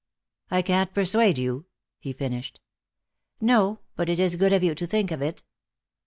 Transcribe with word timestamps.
"I 0.49 0.63
can't 0.63 0.95
persuade 0.95 1.37
you?" 1.37 1.65
he 1.99 2.11
finished. 2.11 2.59
"No. 3.39 3.81
But 3.95 4.09
it 4.09 4.19
is 4.19 4.35
good 4.35 4.51
of 4.51 4.63
you 4.63 4.73
to 4.73 4.87
think 4.87 5.11
of 5.11 5.21
it." 5.21 5.43